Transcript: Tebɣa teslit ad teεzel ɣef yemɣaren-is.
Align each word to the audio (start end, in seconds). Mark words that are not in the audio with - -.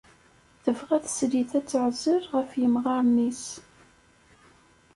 Tebɣa 0.63 0.97
teslit 1.03 1.51
ad 1.59 1.65
teεzel 1.67 2.23
ɣef 2.35 2.49
yemɣaren-is. 2.61 3.43